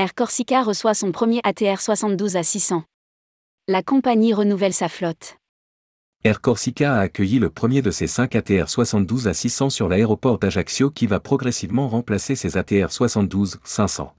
Air 0.00 0.14
Corsica 0.14 0.62
reçoit 0.62 0.94
son 0.94 1.12
premier 1.12 1.40
ATR 1.44 1.78
72 1.78 2.36
à 2.36 2.42
600. 2.42 2.84
La 3.68 3.82
compagnie 3.82 4.32
renouvelle 4.32 4.72
sa 4.72 4.88
flotte. 4.88 5.36
Air 6.24 6.40
Corsica 6.40 6.94
a 6.94 7.00
accueilli 7.00 7.38
le 7.38 7.50
premier 7.50 7.82
de 7.82 7.90
ses 7.90 8.06
5 8.06 8.34
ATR 8.34 8.70
72 8.70 9.28
à 9.28 9.34
600 9.34 9.68
sur 9.68 9.90
l'aéroport 9.90 10.38
d'Ajaccio 10.38 10.90
qui 10.90 11.06
va 11.06 11.20
progressivement 11.20 11.86
remplacer 11.86 12.34
ses 12.34 12.56
ATR 12.56 12.90
72 12.90 13.58
500. 13.62 14.14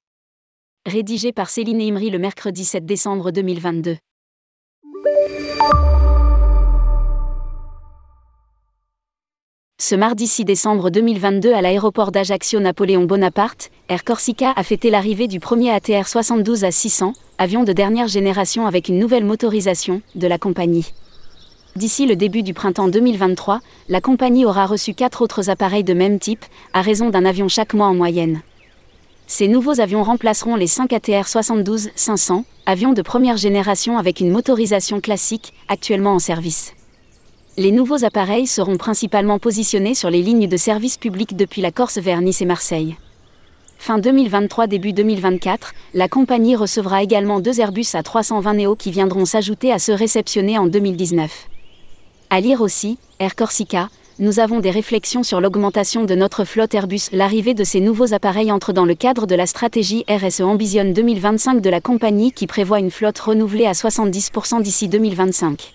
Rédigé 0.85 1.31
par 1.31 1.49
Céline 1.49 1.81
Imri 1.81 2.11
le 2.11 2.20
mercredi 2.20 2.63
7 2.63 2.85
décembre 2.85 3.31
2022. 3.31 3.98
Ce 9.84 9.95
mardi 9.95 10.27
6 10.27 10.45
décembre 10.45 10.91
2022 10.91 11.53
à 11.53 11.62
l'aéroport 11.63 12.12
d'Ajaccio 12.12 12.59
Napoléon 12.59 13.05
Bonaparte, 13.05 13.72
Air 13.89 14.03
Corsica 14.03 14.53
a 14.55 14.62
fêté 14.62 14.91
l'arrivée 14.91 15.27
du 15.27 15.39
premier 15.39 15.72
ATR 15.72 16.08
72 16.08 16.66
à 16.66 16.70
600, 16.70 17.13
avion 17.39 17.63
de 17.63 17.73
dernière 17.73 18.08
génération 18.08 18.67
avec 18.67 18.89
une 18.89 18.99
nouvelle 18.99 19.25
motorisation, 19.25 20.03
de 20.13 20.27
la 20.27 20.38
compagnie. 20.38 20.94
D'ici 21.75 22.05
le 22.05 22.16
début 22.16 22.44
du 22.44 22.53
printemps 22.53 22.89
2023, 22.89 23.59
la 23.89 24.02
compagnie 24.02 24.45
aura 24.45 24.67
reçu 24.67 24.94
quatre 24.94 25.23
autres 25.23 25.49
appareils 25.49 25.84
de 25.84 25.95
même 25.95 26.20
type, 26.20 26.45
à 26.73 26.81
raison 26.84 27.09
d'un 27.09 27.25
avion 27.25 27.48
chaque 27.48 27.73
mois 27.73 27.88
en 27.88 27.95
moyenne. 27.95 28.44
Ces 29.25 29.48
nouveaux 29.48 29.81
avions 29.81 30.03
remplaceront 30.03 30.58
les 30.58 30.67
5 30.67 30.94
ATR 30.94 31.25
72-500, 31.25 32.44
avions 32.67 32.94
de 32.94 33.02
première 33.02 33.38
génération 33.38 33.98
avec 33.98 34.20
une 34.20 34.30
motorisation 34.30 35.02
classique, 35.02 35.53
actuellement 35.70 36.13
en 36.13 36.20
service. 36.20 36.75
Les 37.61 37.71
nouveaux 37.71 38.03
appareils 38.05 38.47
seront 38.47 38.77
principalement 38.77 39.38
positionnés 39.38 39.93
sur 39.93 40.09
les 40.09 40.23
lignes 40.23 40.47
de 40.47 40.57
service 40.57 40.97
public 40.97 41.35
depuis 41.35 41.61
la 41.61 41.69
Corse 41.69 41.99
vers 41.99 42.19
Nice 42.19 42.41
et 42.41 42.45
Marseille. 42.45 42.95
Fin 43.77 43.99
2023 43.99 44.66
début 44.66 44.94
2024, 44.94 45.75
la 45.94 46.08
compagnie 46.08 46.55
recevra 46.55 47.03
également 47.03 47.39
deux 47.39 47.59
Airbus 47.59 47.83
A320 47.94 48.55
Neo 48.63 48.75
qui 48.75 48.89
viendront 48.89 49.25
s'ajouter 49.25 49.71
à 49.71 49.77
ceux 49.77 49.94
réceptionnés 49.94 50.58
en 50.58 50.66
2019. 50.66 51.49
À 52.31 52.41
lire 52.41 52.61
aussi, 52.61 52.97
Air 53.19 53.36
Corsica, 53.36 53.89
nous 54.17 54.39
avons 54.39 54.59
des 54.59 54.71
réflexions 54.71 55.21
sur 55.21 55.39
l'augmentation 55.39 56.03
de 56.03 56.16
notre 56.16 56.45
flotte 56.45 56.73
Airbus. 56.73 57.09
L'arrivée 57.11 57.53
de 57.53 57.64
ces 57.64 57.80
nouveaux 57.80 58.16
appareils 58.16 58.52
entre 58.52 58.73
dans 58.73 58.86
le 58.86 58.95
cadre 58.95 59.27
de 59.27 59.36
la 59.36 59.45
stratégie 59.45 60.03
RSE 60.09 60.41
Ambition 60.41 60.86
2025 60.86 61.61
de 61.61 61.69
la 61.69 61.80
compagnie 61.80 62.31
qui 62.31 62.47
prévoit 62.47 62.80
une 62.80 62.89
flotte 62.89 63.19
renouvelée 63.19 63.67
à 63.67 63.73
70% 63.73 64.64
d'ici 64.64 64.88
2025. 64.88 65.73